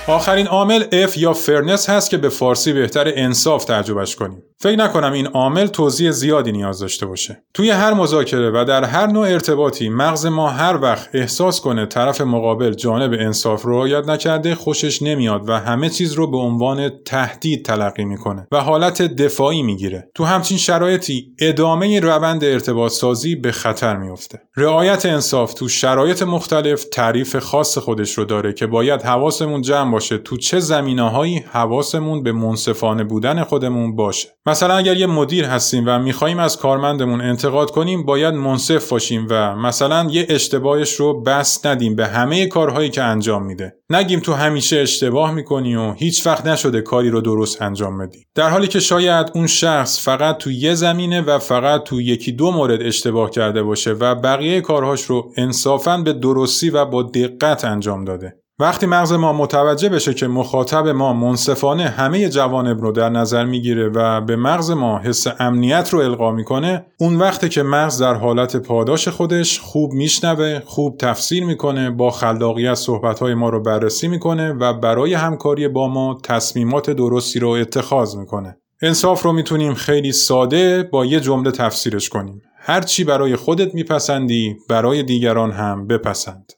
آخرین 0.07 0.47
عامل 0.47 1.07
F 1.07 1.17
یا 1.17 1.33
fairness 1.33 1.89
هست 1.89 2.09
که 2.09 2.17
به 2.17 2.29
فارسی 2.29 2.73
بهتر 2.73 3.11
انصاف 3.15 3.65
ترجمهش 3.65 4.15
کنیم. 4.15 4.43
فکر 4.59 4.75
نکنم 4.75 5.11
این 5.11 5.27
عامل 5.27 5.67
توضیح 5.67 6.11
زیادی 6.11 6.51
نیاز 6.51 6.79
داشته 6.79 7.05
باشه. 7.05 7.43
توی 7.53 7.69
هر 7.69 7.93
مذاکره 7.93 8.51
و 8.51 8.65
در 8.67 8.83
هر 8.83 9.07
نوع 9.07 9.27
ارتباطی 9.27 9.89
مغز 9.89 10.25
ما 10.25 10.49
هر 10.49 10.81
وقت 10.81 11.09
احساس 11.13 11.61
کنه 11.61 11.85
طرف 11.85 12.21
مقابل 12.21 12.73
جانب 12.73 13.13
انصاف 13.19 13.61
رو 13.61 13.71
رعایت 13.71 14.09
نکرده 14.09 14.55
خوشش 14.55 15.01
نمیاد 15.01 15.49
و 15.49 15.59
همه 15.59 15.89
چیز 15.89 16.13
رو 16.13 16.31
به 16.31 16.37
عنوان 16.37 16.91
تهدید 17.05 17.65
تلقی 17.65 18.05
می‌کنه 18.05 18.47
و 18.51 18.61
حالت 18.61 19.01
دفاعی 19.01 19.63
می‌گیره. 19.63 20.09
تو 20.15 20.23
همچین 20.23 20.57
شرایطی 20.57 21.33
ادامه 21.39 21.99
روند 21.99 22.43
ارتباط 22.43 22.91
سازی 22.91 23.35
به 23.35 23.51
خطر 23.51 23.97
میفته. 23.97 24.41
رعایت 24.57 25.05
انصاف 25.05 25.53
تو 25.53 25.67
شرایط 25.67 26.23
مختلف 26.23 26.83
تعریف 26.83 27.35
خاص 27.35 27.77
خودش 27.77 28.17
رو 28.17 28.25
داره 28.25 28.53
که 28.53 28.67
باید 28.67 29.01
حواسمون 29.01 29.61
جمع 29.61 29.91
باشه 29.91 30.17
تو 30.17 30.37
چه 30.37 30.59
زمینه 30.59 31.09
هایی 31.09 31.45
حواسمون 31.51 32.23
به 32.23 32.31
منصفانه 32.31 33.03
بودن 33.03 33.43
خودمون 33.43 33.95
باشه 33.95 34.29
مثلا 34.47 34.77
اگر 34.77 34.97
یه 34.97 35.07
مدیر 35.07 35.45
هستیم 35.45 35.83
و 35.87 35.99
می‌خوایم 35.99 36.39
از 36.39 36.57
کارمندمون 36.57 37.21
انتقاد 37.21 37.71
کنیم 37.71 38.05
باید 38.05 38.33
منصف 38.33 38.89
باشیم 38.89 39.27
و 39.29 39.55
مثلا 39.55 40.07
یه 40.11 40.25
اشتباهش 40.29 40.93
رو 40.93 41.21
بس 41.21 41.65
ندیم 41.65 41.95
به 41.95 42.07
همه 42.07 42.47
کارهایی 42.47 42.89
که 42.89 43.03
انجام 43.03 43.45
میده. 43.45 43.73
نگیم 43.89 44.19
تو 44.19 44.33
همیشه 44.33 44.77
اشتباه 44.77 45.31
می‌کنی 45.31 45.75
و 45.75 45.93
هیچ 45.93 46.27
وقت 46.27 46.45
نشده 46.45 46.81
کاری 46.81 47.09
رو 47.09 47.21
درست 47.21 47.61
انجام 47.61 47.97
بدی. 47.97 48.25
در 48.35 48.49
حالی 48.49 48.67
که 48.67 48.79
شاید 48.79 49.31
اون 49.33 49.47
شخص 49.47 50.05
فقط 50.05 50.37
تو 50.37 50.51
یه 50.51 50.73
زمینه 50.73 51.21
و 51.21 51.39
فقط 51.39 51.83
تو 51.83 52.01
یکی 52.01 52.31
دو 52.31 52.51
مورد 52.51 52.81
اشتباه 52.81 53.29
کرده 53.29 53.63
باشه 53.63 53.91
و 53.91 54.15
بقیه 54.15 54.61
کارهاش 54.61 55.01
رو 55.01 55.31
انصافا 55.37 55.97
به 55.97 56.13
درستی 56.13 56.69
و 56.69 56.85
با 56.85 57.03
دقت 57.03 57.65
انجام 57.65 58.05
داده. 58.05 58.44
وقتی 58.59 58.85
مغز 58.85 59.13
ما 59.13 59.33
متوجه 59.33 59.89
بشه 59.89 60.13
که 60.13 60.27
مخاطب 60.27 60.87
ما 60.87 61.13
منصفانه 61.13 61.83
همه 61.83 62.29
جوانب 62.29 62.81
رو 62.81 62.91
در 62.91 63.09
نظر 63.09 63.45
می‌گیره 63.45 63.89
و 63.89 64.21
به 64.21 64.35
مغز 64.35 64.71
ما 64.71 64.99
حس 64.99 65.27
امنیت 65.39 65.89
رو 65.89 65.99
القا 65.99 66.31
می‌کنه 66.31 66.85
اون 66.99 67.15
وقتی 67.15 67.49
که 67.49 67.63
مغز 67.63 68.01
در 68.01 68.13
حالت 68.13 68.55
پاداش 68.55 69.07
خودش 69.07 69.59
خوب 69.59 69.91
میشنوه 69.93 70.59
خوب 70.65 70.97
تفسیر 70.97 71.45
می‌کنه 71.45 71.91
با 71.91 72.11
خلاقیت 72.11 72.73
صحبتهای 72.73 73.33
ما 73.33 73.49
رو 73.49 73.61
بررسی 73.61 74.07
می‌کنه 74.07 74.53
و 74.53 74.73
برای 74.73 75.13
همکاری 75.13 75.67
با 75.67 75.87
ما 75.87 76.17
تصمیمات 76.23 76.89
درستی 76.89 77.39
رو 77.39 77.49
اتخاذ 77.49 78.15
می‌کنه. 78.15 78.57
انصاف 78.81 79.21
رو 79.21 79.33
می‌تونیم 79.33 79.73
خیلی 79.73 80.11
ساده 80.11 80.83
با 80.83 81.05
یه 81.05 81.19
جمله 81.19 81.51
تفسیرش 81.51 82.09
کنیم. 82.09 82.41
هر 82.59 82.81
چی 82.81 83.03
برای 83.03 83.35
خودت 83.35 83.75
میپسندی 83.75 84.55
برای 84.69 85.03
دیگران 85.03 85.51
هم 85.51 85.87
بپسند. 85.87 86.51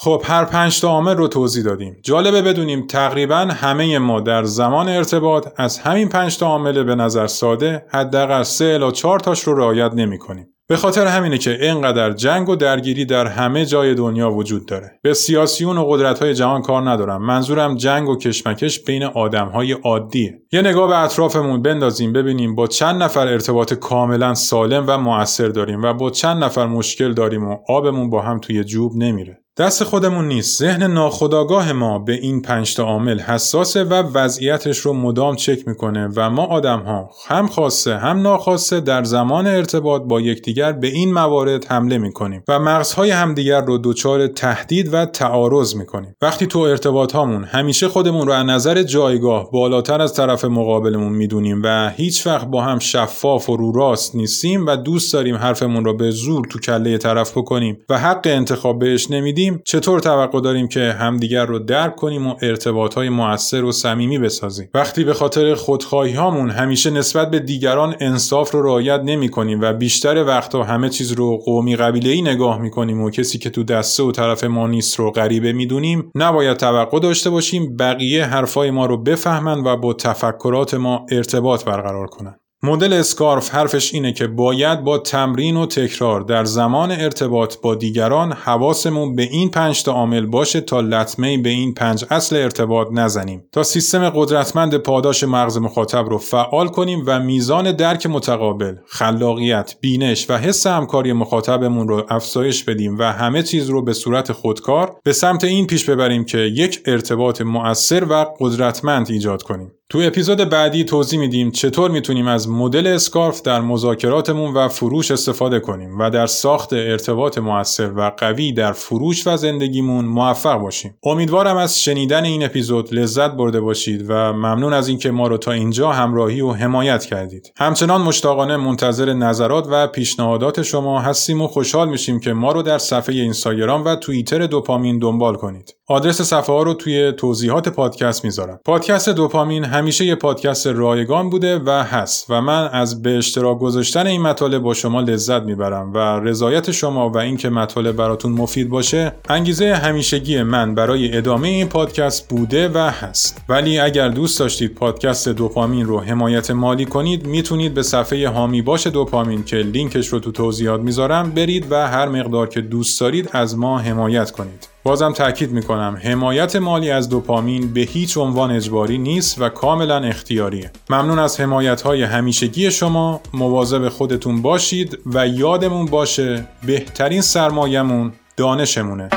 خب 0.00 0.22
هر 0.24 0.44
پنج 0.44 0.80
تا 0.80 0.88
عامل 0.88 1.16
رو 1.16 1.28
توضیح 1.28 1.64
دادیم. 1.64 1.96
جالبه 2.02 2.42
بدونیم 2.42 2.86
تقریبا 2.86 3.36
همه 3.36 3.98
ما 3.98 4.20
در 4.20 4.44
زمان 4.44 4.88
ارتباط 4.88 5.48
از 5.56 5.78
همین 5.78 6.08
پنج 6.08 6.38
تا 6.38 6.46
عامل 6.46 6.82
به 6.82 6.94
نظر 6.94 7.26
ساده 7.26 7.84
حداقل 7.88 8.42
سه 8.42 8.64
الی 8.64 8.92
چهار 8.92 9.20
تاش 9.20 9.40
رو 9.40 9.58
رعایت 9.58 9.92
نمی 9.94 10.18
کنیم. 10.18 10.54
به 10.68 10.76
خاطر 10.76 11.06
همینه 11.06 11.38
که 11.38 11.50
اینقدر 11.50 12.12
جنگ 12.12 12.48
و 12.48 12.56
درگیری 12.56 13.04
در 13.04 13.26
همه 13.26 13.66
جای 13.66 13.94
دنیا 13.94 14.30
وجود 14.30 14.66
داره. 14.66 15.00
به 15.02 15.14
سیاسیون 15.14 15.78
و 15.78 15.84
قدرت 15.84 16.22
های 16.22 16.34
جهان 16.34 16.62
کار 16.62 16.90
ندارم. 16.90 17.22
منظورم 17.22 17.76
جنگ 17.76 18.08
و 18.08 18.16
کشمکش 18.16 18.84
بین 18.84 19.04
آدم 19.04 19.48
های 19.48 19.72
عادیه. 19.72 20.42
یه 20.52 20.60
نگاه 20.62 20.88
به 20.88 20.98
اطرافمون 20.98 21.62
بندازیم 21.62 22.12
ببینیم 22.12 22.54
با 22.54 22.66
چند 22.66 23.02
نفر 23.02 23.28
ارتباط 23.28 23.74
کاملا 23.74 24.34
سالم 24.34 24.84
و 24.88 24.98
موثر 24.98 25.48
داریم 25.48 25.82
و 25.82 25.94
با 25.94 26.10
چند 26.10 26.44
نفر 26.44 26.66
مشکل 26.66 27.12
داریم 27.12 27.48
و 27.48 27.56
آبمون 27.68 28.10
با 28.10 28.22
هم 28.22 28.38
توی 28.38 28.64
جوب 28.64 28.92
نمیره. 28.96 29.42
دست 29.58 29.84
خودمون 29.84 30.28
نیست. 30.28 30.58
ذهن 30.58 30.82
ناخودآگاه 30.82 31.72
ما 31.72 31.98
به 31.98 32.12
این 32.12 32.42
پنج 32.42 32.74
تا 32.74 32.84
عامل 32.84 33.20
حساسه 33.20 33.84
و 33.84 33.94
وضعیتش 33.94 34.78
رو 34.78 34.92
مدام 34.92 35.36
چک 35.36 35.68
می‌کنه 35.68 36.08
و 36.16 36.30
ما 36.30 36.46
آدم 36.46 36.80
ها 36.80 37.10
هم 37.26 37.46
خواسته 37.46 37.96
هم 37.96 38.22
ناخواسته 38.22 38.80
در 38.80 39.04
زمان 39.04 39.46
ارتباط 39.46 40.02
با 40.02 40.20
یکدیگر 40.20 40.72
به 40.72 40.86
این 40.86 41.12
موارد 41.12 41.64
حمله 41.64 41.98
می‌کنیم 41.98 42.42
و 42.48 42.58
مغزهای 42.58 43.10
همدیگر 43.10 43.60
رو 43.60 43.78
دچار 43.78 44.26
تهدید 44.26 44.94
و 44.94 45.06
تعارض 45.06 45.74
می‌کنیم. 45.74 46.14
وقتی 46.22 46.46
تو 46.46 46.58
ارتباط 46.58 47.12
هامون 47.12 47.44
همیشه 47.44 47.88
خودمون 47.88 48.26
رو 48.26 48.32
از 48.32 48.46
نظر 48.46 48.82
جایگاه 48.82 49.50
بالاتر 49.50 50.00
از 50.02 50.14
طرف 50.14 50.44
مقابلمون 50.44 51.12
می‌دونیم 51.12 51.60
و 51.64 51.90
هیچ 51.90 52.26
وقت 52.26 52.46
با 52.46 52.62
هم 52.62 52.78
شفاف 52.78 53.50
و 53.50 53.56
رو 53.56 53.72
راست 53.72 54.14
نیستیم 54.14 54.66
و 54.66 54.76
دوست 54.76 55.12
داریم 55.12 55.36
حرفمون 55.36 55.84
رو 55.84 55.96
به 55.96 56.10
زور 56.10 56.46
تو 56.50 56.58
کله 56.58 56.98
طرف 56.98 57.38
بکنیم 57.38 57.78
و 57.88 57.98
حق 57.98 58.22
انتخاب 58.24 58.78
بهش 58.78 59.10
نمیدیم 59.10 59.47
چطور 59.64 60.00
توقع 60.00 60.40
داریم 60.40 60.68
که 60.68 60.80
همدیگر 60.80 61.46
رو 61.46 61.58
درک 61.58 61.96
کنیم 61.96 62.26
و 62.26 62.34
ارتباط 62.42 62.94
های 62.94 63.08
موثر 63.08 63.64
و 63.64 63.72
صمیمی 63.72 64.18
بسازیم؟ 64.18 64.68
وقتی 64.74 65.04
به 65.04 65.14
خاطر 65.14 65.54
خودخواهی 65.54 66.12
هامون 66.12 66.50
همیشه 66.50 66.90
نسبت 66.90 67.30
به 67.30 67.38
دیگران 67.38 67.94
انصاف 68.00 68.50
رو 68.50 68.62
رعایت 68.62 69.00
نمی 69.04 69.28
کنیم 69.28 69.60
و 69.60 69.72
بیشتر 69.72 70.24
وقتا 70.24 70.62
همه 70.62 70.88
چیز 70.88 71.12
رو 71.12 71.36
قومی 71.36 71.76
قبیله 71.76 72.10
ای 72.10 72.22
نگاه 72.22 72.58
می 72.58 72.70
کنیم 72.70 73.02
و 73.02 73.10
کسی 73.10 73.38
که 73.38 73.50
تو 73.50 73.64
دسته 73.64 74.02
و 74.02 74.12
طرف 74.12 74.44
ما 74.44 74.66
نیست 74.66 74.98
رو 74.98 75.10
غریبه 75.10 75.52
می‌دونیم 75.52 76.10
نباید 76.14 76.56
توقع 76.56 77.00
داشته 77.00 77.30
باشیم 77.30 77.76
بقیه 77.76 78.24
حرفای 78.24 78.70
ما 78.70 78.86
رو 78.86 79.02
بفهمن 79.02 79.64
و 79.64 79.76
با 79.76 79.92
تفکرات 79.92 80.74
ما 80.74 81.06
ارتباط 81.10 81.64
برقرار 81.64 82.06
کنن. 82.06 82.34
مدل 82.62 82.92
اسکارف 82.92 83.50
حرفش 83.54 83.94
اینه 83.94 84.12
که 84.12 84.26
باید 84.26 84.84
با 84.84 84.98
تمرین 84.98 85.56
و 85.56 85.66
تکرار 85.66 86.20
در 86.20 86.44
زمان 86.44 86.90
ارتباط 86.90 87.56
با 87.62 87.74
دیگران 87.74 88.32
حواسمون 88.32 89.16
به 89.16 89.22
این 89.22 89.50
پنج 89.50 89.82
تا 89.82 89.92
عامل 89.92 90.26
باشه 90.26 90.60
تا 90.60 90.80
لطمه 90.80 91.38
به 91.38 91.48
این 91.48 91.74
پنج 91.74 92.04
اصل 92.10 92.36
ارتباط 92.36 92.88
نزنیم. 92.92 93.44
تا 93.52 93.62
سیستم 93.62 94.10
قدرتمند 94.10 94.76
پاداش 94.76 95.24
مغز 95.24 95.58
مخاطب 95.58 96.08
رو 96.08 96.18
فعال 96.18 96.68
کنیم 96.68 97.02
و 97.06 97.20
میزان 97.20 97.72
درک 97.72 98.06
متقابل 98.06 98.74
خلاقیت 98.86 99.74
بینش 99.80 100.30
و 100.30 100.36
حس 100.36 100.66
همکاری 100.66 101.12
مخاطبمون 101.12 101.88
رو 101.88 102.06
افزایش 102.08 102.64
بدیم 102.64 102.98
و 102.98 103.02
همه 103.02 103.42
چیز 103.42 103.70
رو 103.70 103.82
به 103.82 103.92
صورت 103.92 104.32
خودکار 104.32 104.96
به 105.04 105.12
سمت 105.12 105.44
این 105.44 105.66
پیش 105.66 105.84
ببریم 105.84 106.24
که 106.24 106.38
یک 106.38 106.80
ارتباط 106.86 107.40
مؤثر 107.40 108.04
و 108.04 108.26
قدرتمند 108.40 109.10
ایجاد 109.10 109.42
کنیم. 109.42 109.77
تو 109.90 109.98
اپیزود 110.02 110.38
بعدی 110.38 110.84
توضیح 110.84 111.20
میدیم 111.20 111.50
چطور 111.50 111.90
می‌تونیم 111.90 112.26
از 112.26 112.48
مدل 112.48 112.86
اسکارف 112.86 113.42
در 113.42 113.60
مذاکراتمون 113.60 114.54
و 114.54 114.68
فروش 114.68 115.10
استفاده 115.10 115.60
کنیم 115.60 115.98
و 115.98 116.10
در 116.10 116.26
ساخت 116.26 116.72
ارتباط 116.72 117.38
موثر 117.38 117.92
و 117.96 118.12
قوی 118.16 118.52
در 118.52 118.72
فروش 118.72 119.26
و 119.26 119.36
زندگیمون 119.36 120.04
موفق 120.04 120.60
باشیم. 120.60 120.94
امیدوارم 121.04 121.56
از 121.56 121.82
شنیدن 121.82 122.24
این 122.24 122.44
اپیزود 122.44 122.94
لذت 122.94 123.30
برده 123.30 123.60
باشید 123.60 124.04
و 124.08 124.32
ممنون 124.32 124.72
از 124.72 124.88
اینکه 124.88 125.10
ما 125.10 125.26
رو 125.26 125.38
تا 125.38 125.52
اینجا 125.52 125.92
همراهی 125.92 126.40
و 126.40 126.52
حمایت 126.52 127.04
کردید. 127.04 127.52
همچنان 127.56 128.00
مشتاقانه 128.00 128.56
منتظر 128.56 129.12
نظرات 129.12 129.66
و 129.70 129.86
پیشنهادات 129.86 130.62
شما 130.62 131.00
هستیم 131.00 131.42
و 131.42 131.46
خوشحال 131.46 131.88
میشیم 131.88 132.20
که 132.20 132.32
ما 132.32 132.52
رو 132.52 132.62
در 132.62 132.78
صفحه 132.78 133.14
اینستاگرام 133.14 133.84
و 133.84 133.96
توییتر 133.96 134.46
دوپامین 134.46 134.98
دنبال 134.98 135.34
کنید. 135.34 135.74
آدرس 135.86 136.22
صفحه 136.22 136.54
ها 136.54 136.62
رو 136.62 136.74
توی 136.74 137.12
توضیحات 137.12 137.68
پادکست 137.68 138.24
می‌ذارم. 138.24 138.60
پادکست 138.64 139.08
دوپامین 139.08 139.64
همیشه 139.78 140.04
یه 140.04 140.14
پادکست 140.14 140.66
رایگان 140.66 141.30
بوده 141.30 141.58
و 141.58 141.70
هست 141.70 142.26
و 142.28 142.40
من 142.40 142.68
از 142.68 143.02
به 143.02 143.18
اشتراک 143.18 143.58
گذاشتن 143.58 144.06
این 144.06 144.22
مطالب 144.22 144.62
با 144.62 144.74
شما 144.74 145.00
لذت 145.00 145.42
می‌برم 145.42 145.92
و 145.92 145.98
رضایت 145.98 146.70
شما 146.70 147.10
و 147.10 147.18
اینکه 147.18 147.48
مطالب 147.48 147.96
براتون 147.96 148.32
مفید 148.32 148.68
باشه 148.68 149.12
انگیزه 149.28 149.74
همیشگی 149.74 150.42
من 150.42 150.74
برای 150.74 151.16
ادامه 151.16 151.48
این 151.48 151.68
پادکست 151.68 152.28
بوده 152.28 152.68
و 152.68 152.78
هست. 152.78 153.40
ولی 153.48 153.78
اگر 153.78 154.08
دوست 154.08 154.38
داشتید 154.38 154.74
پادکست 154.74 155.28
دوپامین 155.28 155.86
رو 155.86 156.00
حمایت 156.00 156.50
مالی 156.50 156.84
کنید 156.84 157.26
می‌تونید 157.26 157.74
به 157.74 157.82
صفحه 157.82 158.28
هامی 158.28 158.62
باش 158.62 158.86
دوپامین 158.86 159.44
که 159.44 159.56
لینکش 159.56 160.08
رو 160.08 160.20
تو 160.20 160.32
توضیحات 160.32 160.80
می‌ذارم 160.80 161.30
برید 161.30 161.66
و 161.70 161.88
هر 161.88 162.08
مقدار 162.08 162.48
که 162.48 162.60
دوست 162.60 163.00
دارید 163.00 163.30
از 163.32 163.58
ما 163.58 163.78
حمایت 163.78 164.30
کنید. 164.30 164.77
بازم 164.88 165.12
تاکید 165.12 165.52
می‌کنم 165.52 165.98
حمایت 166.02 166.56
مالی 166.56 166.90
از 166.90 167.08
دوپامین 167.08 167.72
به 167.72 167.80
هیچ 167.80 168.16
عنوان 168.16 168.50
اجباری 168.50 168.98
نیست 168.98 169.40
و 169.40 169.48
کاملا 169.48 169.96
اختیاریه. 169.96 170.70
ممنون 170.90 171.18
از 171.18 171.40
حمایت 171.40 171.80
های 171.80 172.02
همیشگی 172.02 172.70
شما. 172.70 173.20
مواظب 173.34 173.88
خودتون 173.88 174.42
باشید 174.42 174.98
و 175.06 175.28
یادمون 175.28 175.86
باشه 175.86 176.46
بهترین 176.66 177.20
سرمایهمون 177.20 178.12
دانشمونه. 178.36 179.08